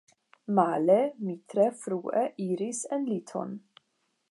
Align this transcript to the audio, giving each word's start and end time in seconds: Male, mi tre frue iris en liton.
Male, 0.59 0.95
mi 1.25 1.35
tre 1.53 1.67
frue 1.83 2.23
iris 2.47 2.83
en 2.99 3.07
liton. 3.13 3.57